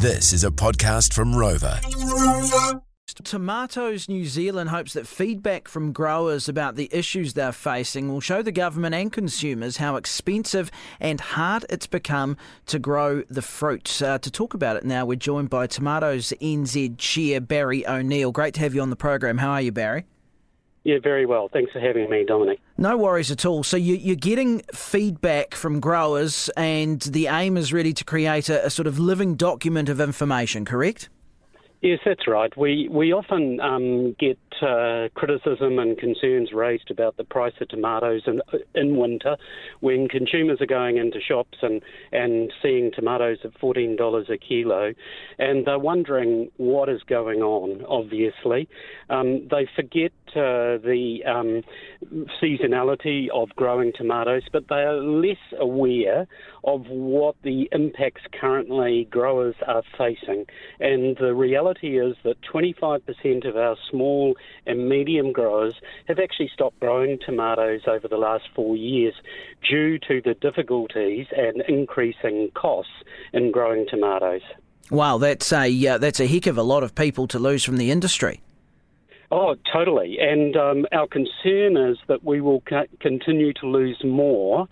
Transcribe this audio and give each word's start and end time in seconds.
This 0.00 0.32
is 0.32 0.44
a 0.44 0.50
podcast 0.52 1.12
from 1.12 1.32
Rova. 1.32 1.82
Tomatoes 3.24 4.08
New 4.08 4.26
Zealand 4.26 4.70
hopes 4.70 4.92
that 4.92 5.08
feedback 5.08 5.66
from 5.66 5.90
growers 5.90 6.48
about 6.48 6.76
the 6.76 6.88
issues 6.92 7.34
they're 7.34 7.50
facing 7.50 8.08
will 8.08 8.20
show 8.20 8.40
the 8.40 8.52
government 8.52 8.94
and 8.94 9.12
consumers 9.12 9.78
how 9.78 9.96
expensive 9.96 10.70
and 11.00 11.20
hard 11.20 11.66
it's 11.68 11.88
become 11.88 12.36
to 12.66 12.78
grow 12.78 13.22
the 13.28 13.42
fruit. 13.42 14.00
Uh, 14.00 14.18
to 14.18 14.30
talk 14.30 14.54
about 14.54 14.76
it 14.76 14.84
now, 14.84 15.04
we're 15.04 15.16
joined 15.16 15.50
by 15.50 15.66
Tomatoes 15.66 16.32
NZ 16.40 16.96
Chair 16.98 17.40
Barry 17.40 17.84
O'Neill. 17.84 18.30
Great 18.30 18.54
to 18.54 18.60
have 18.60 18.76
you 18.76 18.82
on 18.82 18.90
the 18.90 18.96
program. 18.96 19.38
How 19.38 19.50
are 19.50 19.62
you, 19.62 19.72
Barry? 19.72 20.04
Yeah, 20.84 20.98
very 21.02 21.26
well. 21.26 21.48
Thanks 21.52 21.72
for 21.72 21.80
having 21.80 22.08
me, 22.08 22.24
Dominic. 22.26 22.60
No 22.76 22.96
worries 22.96 23.30
at 23.30 23.44
all. 23.44 23.62
So 23.62 23.76
you, 23.76 24.12
are 24.12 24.16
getting 24.16 24.60
feedback 24.72 25.54
from 25.54 25.80
growers, 25.80 26.48
and 26.56 27.00
the 27.02 27.26
aim 27.26 27.56
is 27.56 27.72
really 27.72 27.92
to 27.92 28.04
create 28.04 28.48
a, 28.48 28.66
a 28.66 28.70
sort 28.70 28.86
of 28.86 28.98
living 28.98 29.34
document 29.34 29.88
of 29.88 30.00
information, 30.00 30.64
correct? 30.64 31.08
Yes, 31.80 32.00
that's 32.04 32.26
right. 32.26 32.56
We 32.56 32.88
we 32.90 33.12
often 33.12 33.60
um, 33.60 34.16
get 34.18 34.38
uh, 34.60 35.08
criticism 35.14 35.78
and 35.78 35.96
concerns 35.96 36.52
raised 36.52 36.90
about 36.90 37.16
the 37.16 37.22
price 37.22 37.52
of 37.60 37.68
tomatoes 37.68 38.22
in, 38.26 38.40
in 38.74 38.96
winter 38.96 39.36
when 39.78 40.08
consumers 40.08 40.60
are 40.60 40.66
going 40.66 40.96
into 40.96 41.20
shops 41.20 41.58
and, 41.62 41.80
and 42.10 42.52
seeing 42.60 42.90
tomatoes 42.92 43.38
at 43.44 43.54
$14 43.60 44.28
a 44.28 44.38
kilo 44.38 44.92
and 45.38 45.66
they're 45.66 45.78
wondering 45.78 46.50
what 46.56 46.88
is 46.88 47.02
going 47.04 47.42
on, 47.42 47.84
obviously. 47.86 48.68
Um, 49.08 49.46
they 49.48 49.68
forget 49.76 50.12
uh, 50.38 50.78
the 50.78 51.20
um, 51.26 51.62
seasonality 52.40 53.28
of 53.34 53.48
growing 53.56 53.92
tomatoes, 53.94 54.42
but 54.52 54.68
they 54.68 54.76
are 54.76 54.94
less 54.94 55.36
aware 55.58 56.26
of 56.64 56.86
what 56.88 57.36
the 57.42 57.68
impacts 57.72 58.22
currently 58.40 59.06
growers 59.10 59.54
are 59.66 59.82
facing. 59.96 60.46
And 60.80 61.16
the 61.18 61.34
reality 61.34 61.98
is 61.98 62.16
that 62.24 62.36
25% 62.42 63.48
of 63.48 63.56
our 63.56 63.76
small 63.90 64.36
and 64.66 64.88
medium 64.88 65.32
growers 65.32 65.74
have 66.06 66.18
actually 66.18 66.50
stopped 66.54 66.80
growing 66.80 67.18
tomatoes 67.24 67.82
over 67.86 68.08
the 68.08 68.16
last 68.16 68.44
four 68.54 68.76
years 68.76 69.14
due 69.68 69.98
to 69.98 70.20
the 70.24 70.34
difficulties 70.34 71.26
and 71.36 71.62
increasing 71.68 72.50
costs 72.54 72.92
in 73.32 73.50
growing 73.50 73.86
tomatoes. 73.88 74.42
Wow, 74.90 75.18
that's 75.18 75.52
a 75.52 75.86
uh, 75.86 75.98
that's 75.98 76.18
a 76.18 76.26
heck 76.26 76.46
of 76.46 76.56
a 76.56 76.62
lot 76.62 76.82
of 76.82 76.94
people 76.94 77.26
to 77.28 77.38
lose 77.38 77.62
from 77.62 77.76
the 77.76 77.90
industry. 77.90 78.40
Oh, 79.30 79.56
totally. 79.70 80.16
And 80.20 80.56
um, 80.56 80.86
our 80.92 81.06
concern 81.06 81.76
is 81.76 81.98
that 82.08 82.24
we 82.24 82.40
will 82.40 82.62
continue 83.00 83.52
to 83.54 83.66
lose 83.66 84.00
more 84.02 84.66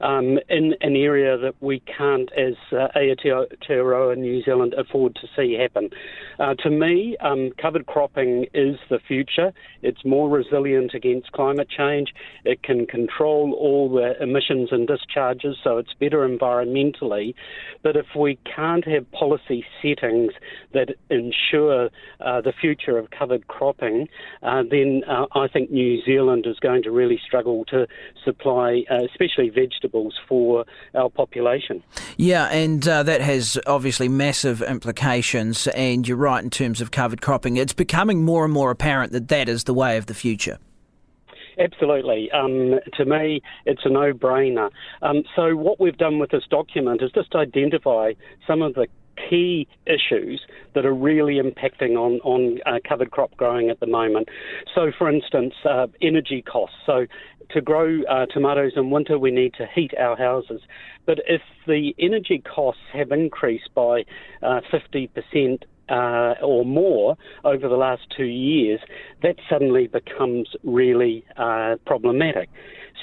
um, 0.00 0.38
in 0.48 0.74
an 0.80 0.96
area 0.96 1.38
that 1.38 1.54
we 1.60 1.80
can't, 1.80 2.30
as 2.32 2.54
uh, 2.72 2.88
Aotearoa 2.96 4.16
New 4.16 4.42
Zealand, 4.42 4.74
afford 4.74 5.14
to 5.16 5.28
see 5.36 5.54
happen. 5.54 5.90
Uh, 6.38 6.54
to 6.54 6.70
me, 6.70 7.16
um, 7.20 7.50
covered 7.60 7.86
cropping 7.86 8.46
is 8.54 8.76
the 8.90 8.98
future. 8.98 9.52
It's 9.82 10.04
more 10.04 10.28
resilient 10.28 10.94
against 10.94 11.32
climate 11.32 11.68
change. 11.68 12.12
It 12.44 12.62
can 12.62 12.86
control 12.86 13.52
all 13.52 13.92
the 13.92 14.20
emissions 14.22 14.70
and 14.72 14.86
discharges, 14.86 15.56
so 15.62 15.78
it's 15.78 15.94
better 15.94 16.26
environmentally. 16.26 17.34
But 17.82 17.96
if 17.96 18.06
we 18.18 18.38
can't 18.44 18.86
have 18.86 19.10
policy 19.12 19.64
settings 19.80 20.32
that 20.72 20.90
ensure 21.10 21.90
uh, 22.20 22.40
the 22.40 22.52
future 22.52 22.98
of 22.98 23.10
covered 23.10 23.46
cropping, 23.46 24.08
uh, 24.42 24.62
then 24.68 25.02
uh, 25.08 25.26
I 25.34 25.48
think 25.48 25.70
New 25.70 26.02
Zealand 26.04 26.46
is 26.46 26.58
going 26.58 26.82
to 26.82 26.90
really 26.90 27.20
struggle 27.24 27.64
to 27.66 27.86
supply, 28.24 28.84
uh, 28.90 29.04
especially 29.04 29.50
vegetables 29.50 29.83
vegetables 29.84 30.14
for 30.28 30.64
our 30.94 31.10
population. 31.10 31.82
Yeah, 32.16 32.46
and 32.46 32.86
uh, 32.86 33.02
that 33.02 33.20
has 33.20 33.58
obviously 33.66 34.08
massive 34.08 34.62
implications. 34.62 35.66
And 35.68 36.06
you're 36.06 36.16
right 36.16 36.42
in 36.42 36.50
terms 36.50 36.80
of 36.80 36.90
covered 36.90 37.20
cropping. 37.20 37.56
It's 37.56 37.72
becoming 37.72 38.24
more 38.24 38.44
and 38.44 38.52
more 38.52 38.70
apparent 38.70 39.12
that 39.12 39.28
that 39.28 39.48
is 39.48 39.64
the 39.64 39.74
way 39.74 39.96
of 39.96 40.06
the 40.06 40.14
future. 40.14 40.58
Absolutely. 41.58 42.30
Um, 42.32 42.80
to 42.94 43.04
me, 43.04 43.40
it's 43.64 43.82
a 43.84 43.88
no 43.88 44.12
brainer. 44.12 44.70
Um, 45.02 45.22
so, 45.36 45.54
what 45.54 45.78
we've 45.78 45.96
done 45.96 46.18
with 46.18 46.30
this 46.30 46.42
document 46.50 47.00
is 47.00 47.12
just 47.12 47.32
identify 47.36 48.14
some 48.44 48.60
of 48.60 48.74
the 48.74 48.88
key 49.30 49.68
issues 49.86 50.40
that 50.74 50.84
are 50.84 50.94
really 50.94 51.40
impacting 51.40 51.96
on, 51.96 52.20
on 52.24 52.58
uh, 52.66 52.78
covered 52.86 53.10
crop 53.10 53.36
growing 53.36 53.70
at 53.70 53.78
the 53.80 53.86
moment. 53.86 54.28
So, 54.74 54.90
for 54.96 55.08
instance, 55.08 55.54
uh, 55.64 55.86
energy 56.02 56.42
costs. 56.42 56.76
So, 56.86 57.06
to 57.50 57.60
grow 57.60 58.02
uh, 58.10 58.26
tomatoes 58.26 58.72
in 58.76 58.90
winter, 58.90 59.18
we 59.18 59.30
need 59.30 59.54
to 59.54 59.66
heat 59.74 59.92
our 59.98 60.16
houses. 60.16 60.60
But 61.06 61.18
if 61.26 61.42
the 61.66 61.94
energy 61.98 62.42
costs 62.42 62.82
have 62.92 63.12
increased 63.12 63.70
by 63.74 64.04
uh, 64.42 64.60
50%, 64.72 65.62
uh, 65.88 66.34
or 66.42 66.64
more 66.64 67.16
over 67.44 67.68
the 67.68 67.76
last 67.76 68.02
two 68.16 68.24
years, 68.24 68.80
that 69.22 69.36
suddenly 69.50 69.86
becomes 69.86 70.48
really 70.62 71.24
uh, 71.36 71.76
problematic. 71.86 72.48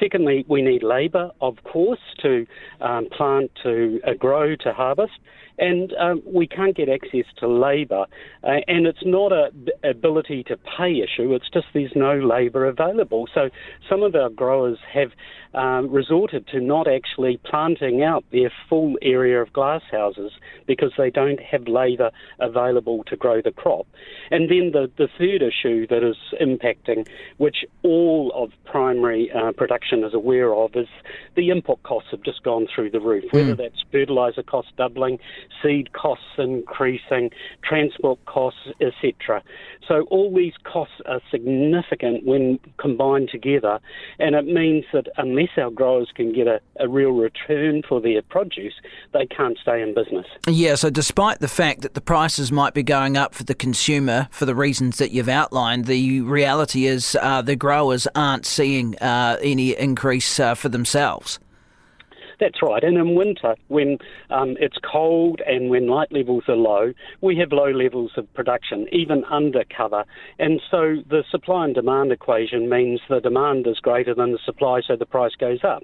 Secondly, 0.00 0.44
we 0.48 0.62
need 0.62 0.82
labour, 0.82 1.30
of 1.40 1.62
course, 1.64 2.00
to 2.22 2.46
um, 2.80 3.08
plant, 3.16 3.50
to 3.62 4.00
uh, 4.06 4.14
grow, 4.14 4.56
to 4.56 4.72
harvest 4.72 5.12
and 5.60 5.92
um, 6.00 6.22
we 6.24 6.46
can't 6.46 6.74
get 6.74 6.88
access 6.88 7.26
to 7.38 7.46
labour. 7.46 8.06
Uh, 8.42 8.60
and 8.66 8.86
it's 8.86 9.04
not 9.04 9.30
a 9.30 9.50
ability 9.84 10.42
to 10.44 10.56
pay 10.56 11.00
issue; 11.00 11.32
it's 11.34 11.48
just 11.52 11.66
there's 11.74 11.92
no 11.94 12.18
labour 12.18 12.66
available. 12.66 13.28
So 13.32 13.50
some 13.88 14.02
of 14.02 14.14
our 14.14 14.30
growers 14.30 14.78
have 14.92 15.10
um, 15.52 15.90
resorted 15.90 16.46
to 16.48 16.60
not 16.60 16.88
actually 16.88 17.38
planting 17.44 18.02
out 18.02 18.24
their 18.32 18.50
full 18.68 18.96
area 19.02 19.42
of 19.42 19.52
glasshouses 19.52 20.30
because 20.66 20.92
they 20.96 21.10
don't 21.10 21.40
have 21.40 21.68
labour 21.68 22.10
available 22.38 23.04
to 23.04 23.16
grow 23.16 23.42
the 23.42 23.50
crop. 23.50 23.86
And 24.30 24.48
then 24.48 24.70
the, 24.72 24.90
the 24.96 25.08
third 25.18 25.42
issue 25.42 25.86
that 25.88 26.02
is 26.02 26.16
impacting, 26.40 27.06
which 27.36 27.64
all 27.82 28.32
of 28.34 28.50
primary 28.64 29.30
uh, 29.32 29.52
production 29.52 29.89
is 29.98 30.14
aware 30.14 30.54
of, 30.54 30.70
is 30.74 30.88
the 31.36 31.50
input 31.50 31.82
costs 31.82 32.10
have 32.10 32.22
just 32.22 32.42
gone 32.42 32.66
through 32.72 32.90
the 32.90 33.00
roof, 33.00 33.24
whether 33.32 33.54
mm. 33.54 33.58
that's 33.58 33.82
fertiliser 33.90 34.42
costs 34.42 34.72
doubling, 34.76 35.18
seed 35.62 35.92
costs 35.92 36.24
increasing, 36.38 37.30
transport 37.62 38.24
costs, 38.26 38.68
etc. 38.80 39.42
So 39.86 40.02
all 40.10 40.32
these 40.34 40.54
costs 40.62 40.94
are 41.06 41.20
significant 41.30 42.24
when 42.24 42.60
combined 42.78 43.28
together, 43.30 43.80
and 44.18 44.34
it 44.34 44.46
means 44.46 44.84
that 44.92 45.06
unless 45.16 45.50
our 45.56 45.70
growers 45.70 46.10
can 46.14 46.32
get 46.32 46.46
a, 46.46 46.60
a 46.78 46.88
real 46.88 47.10
return 47.10 47.82
for 47.88 48.00
their 48.00 48.22
produce, 48.22 48.74
they 49.12 49.26
can't 49.26 49.58
stay 49.58 49.82
in 49.82 49.94
business. 49.94 50.26
Yeah, 50.46 50.76
so 50.76 50.90
despite 50.90 51.40
the 51.40 51.48
fact 51.48 51.82
that 51.82 51.94
the 51.94 52.00
prices 52.00 52.52
might 52.52 52.74
be 52.74 52.82
going 52.82 53.16
up 53.16 53.34
for 53.34 53.44
the 53.44 53.54
consumer 53.54 54.28
for 54.30 54.44
the 54.44 54.54
reasons 54.54 54.98
that 54.98 55.10
you've 55.10 55.28
outlined, 55.28 55.86
the 55.86 56.20
reality 56.20 56.86
is 56.86 57.16
uh, 57.20 57.42
the 57.42 57.56
growers 57.56 58.06
aren't 58.14 58.46
seeing 58.46 58.96
uh, 58.98 59.38
any 59.42 59.76
increase 59.80 60.38
uh, 60.38 60.54
for 60.54 60.68
themselves. 60.68 61.38
That's 62.40 62.62
right. 62.62 62.82
And 62.82 62.96
in 62.96 63.14
winter, 63.14 63.54
when 63.68 63.98
um, 64.30 64.56
it's 64.58 64.78
cold 64.90 65.42
and 65.46 65.68
when 65.68 65.88
light 65.88 66.10
levels 66.10 66.44
are 66.48 66.56
low, 66.56 66.94
we 67.20 67.36
have 67.36 67.52
low 67.52 67.70
levels 67.70 68.12
of 68.16 68.32
production, 68.32 68.86
even 68.92 69.24
under 69.24 69.62
cover. 69.76 70.04
And 70.38 70.60
so 70.70 70.96
the 71.08 71.22
supply 71.30 71.66
and 71.66 71.74
demand 71.74 72.12
equation 72.12 72.70
means 72.70 73.00
the 73.10 73.20
demand 73.20 73.66
is 73.66 73.78
greater 73.78 74.14
than 74.14 74.32
the 74.32 74.38
supply, 74.42 74.80
so 74.86 74.96
the 74.96 75.06
price 75.06 75.34
goes 75.38 75.60
up 75.62 75.82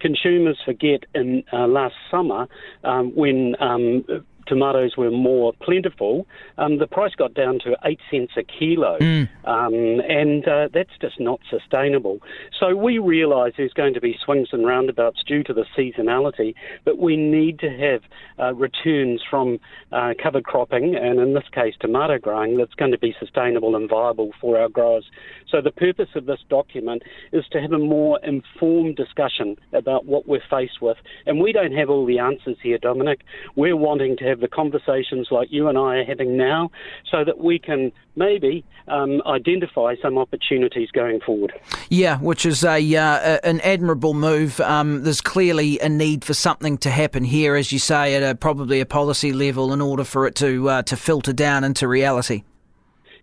consumers 0.00 0.56
forget 0.64 1.04
in 1.14 1.42
uh, 1.52 1.66
last 1.66 1.94
summer 2.10 2.46
um, 2.84 3.14
when 3.14 3.56
um, 3.60 4.04
tomatoes 4.48 4.96
were 4.96 5.10
more 5.10 5.52
plentiful, 5.60 6.26
um, 6.56 6.78
the 6.78 6.86
price 6.86 7.14
got 7.14 7.34
down 7.34 7.58
to 7.60 7.76
eight 7.84 8.00
cents 8.10 8.32
a 8.36 8.42
kilo, 8.42 8.98
mm. 8.98 9.28
um, 9.44 9.74
and 10.08 10.48
uh, 10.48 10.68
that's 10.72 10.96
just 11.00 11.20
not 11.20 11.40
sustainable. 11.50 12.18
So 12.58 12.74
we 12.74 12.98
realise 12.98 13.54
there's 13.56 13.72
going 13.72 13.94
to 13.94 14.00
be 14.00 14.16
swings 14.24 14.48
and 14.52 14.66
roundabouts 14.66 15.22
due 15.24 15.42
to 15.44 15.52
the 15.52 15.64
seasonality, 15.76 16.54
but 16.84 16.98
we 16.98 17.16
need 17.16 17.58
to 17.60 17.70
have 17.70 18.02
uh, 18.38 18.54
returns 18.54 19.22
from 19.28 19.58
uh, 19.92 20.14
covered 20.22 20.44
cropping, 20.44 20.96
and 20.96 21.20
in 21.20 21.34
this 21.34 21.48
case, 21.52 21.74
tomato 21.80 22.18
growing, 22.18 22.56
that's 22.56 22.74
going 22.74 22.92
to 22.92 22.98
be 22.98 23.14
sustainable 23.18 23.76
and 23.76 23.88
viable 23.88 24.30
for 24.40 24.58
our 24.58 24.68
growers. 24.68 25.04
So 25.50 25.60
the 25.60 25.70
purpose 25.70 26.10
of 26.14 26.26
this 26.26 26.40
document 26.48 27.02
is 27.32 27.44
to 27.52 27.60
have 27.60 27.72
a 27.72 27.78
more 27.78 28.18
informed 28.24 28.96
discussion 28.96 29.56
about 29.72 30.06
what 30.06 30.26
we're 30.26 30.42
faced 30.50 30.80
with, 30.80 30.96
and 31.26 31.40
we 31.40 31.52
don't 31.52 31.72
have 31.72 31.90
all 31.90 32.06
the 32.06 32.18
answers 32.18 32.56
here, 32.62 32.78
Dominic. 32.78 33.20
We're 33.56 33.76
wanting 33.76 34.16
to 34.18 34.24
have 34.24 34.37
have 34.38 34.50
the 34.50 34.54
conversations 34.54 35.28
like 35.30 35.48
you 35.50 35.68
and 35.68 35.76
I 35.76 35.96
are 35.96 36.04
having 36.04 36.36
now 36.36 36.70
so 37.10 37.24
that 37.24 37.38
we 37.38 37.58
can 37.58 37.92
maybe 38.16 38.64
um, 38.86 39.22
identify 39.26 39.94
some 40.00 40.18
opportunities 40.18 40.90
going 40.90 41.20
forward. 41.20 41.52
Yeah, 41.90 42.18
which 42.18 42.46
is 42.46 42.64
a 42.64 42.96
uh, 42.96 43.38
an 43.44 43.60
admirable 43.60 44.14
move. 44.14 44.60
Um, 44.60 45.02
there's 45.02 45.20
clearly 45.20 45.78
a 45.80 45.88
need 45.88 46.24
for 46.24 46.34
something 46.34 46.78
to 46.78 46.90
happen 46.90 47.24
here, 47.24 47.56
as 47.56 47.72
you 47.72 47.78
say, 47.78 48.14
at 48.14 48.22
a, 48.22 48.34
probably 48.34 48.80
a 48.80 48.86
policy 48.86 49.32
level 49.32 49.72
in 49.72 49.80
order 49.80 50.04
for 50.04 50.26
it 50.26 50.34
to 50.36 50.68
uh, 50.68 50.82
to 50.82 50.96
filter 50.96 51.32
down 51.32 51.64
into 51.64 51.88
reality. 51.88 52.44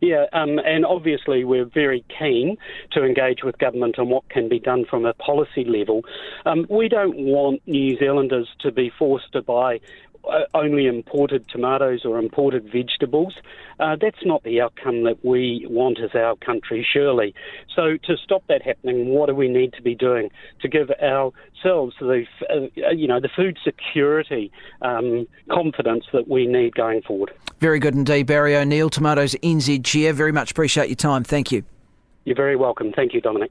Yeah, 0.01 0.25
um, 0.33 0.59
and 0.59 0.85
obviously 0.85 1.43
we're 1.45 1.65
very 1.65 2.03
keen 2.19 2.57
to 2.91 3.03
engage 3.03 3.43
with 3.43 3.57
government 3.57 3.97
on 3.97 4.09
what 4.09 4.27
can 4.29 4.49
be 4.49 4.59
done 4.59 4.85
from 4.87 5.05
a 5.05 5.13
policy 5.13 5.63
level. 5.65 6.03
Um, 6.45 6.67
we 6.69 6.89
don't 6.89 7.17
want 7.17 7.61
New 7.65 7.97
Zealanders 7.97 8.47
to 8.59 8.71
be 8.71 8.91
forced 8.99 9.31
to 9.33 9.41
buy 9.41 9.79
only 10.53 10.87
imported 10.87 11.47
tomatoes 11.49 12.05
or 12.05 12.19
imported 12.19 12.69
vegetables. 12.71 13.35
Uh, 13.79 13.95
that's 13.99 14.23
not 14.25 14.43
the 14.43 14.61
outcome 14.61 15.03
that 15.03 15.23
we 15.23 15.65
want 15.69 15.99
as 15.99 16.15
our 16.15 16.35
country, 16.37 16.85
surely. 16.89 17.33
So, 17.75 17.97
to 18.03 18.17
stop 18.17 18.43
that 18.47 18.61
happening, 18.61 19.09
what 19.09 19.27
do 19.27 19.35
we 19.35 19.49
need 19.49 19.73
to 19.73 19.81
be 19.81 19.95
doing 19.95 20.29
to 20.61 20.67
give 20.67 20.89
ourselves 20.91 21.95
the, 21.99 22.25
uh, 22.49 22.89
you 22.91 23.07
know, 23.07 23.19
the 23.19 23.29
food 23.35 23.57
security 23.63 24.51
um, 24.81 25.27
confidence 25.51 26.05
that 26.13 26.27
we 26.27 26.47
need 26.47 26.75
going 26.75 27.01
forward? 27.01 27.31
Very 27.59 27.79
good 27.79 27.95
indeed, 27.95 28.27
Barry 28.27 28.55
O'Neill, 28.55 28.89
Tomatoes 28.89 29.35
NZ 29.43 29.83
Chair. 29.83 30.13
Very 30.13 30.31
much 30.31 30.51
appreciate 30.51 30.87
your 30.87 30.95
time. 30.95 31.23
Thank 31.23 31.51
you. 31.51 31.63
You're 32.25 32.35
very 32.35 32.55
welcome. 32.55 32.91
Thank 32.91 33.13
you, 33.13 33.21
Dominic. 33.21 33.43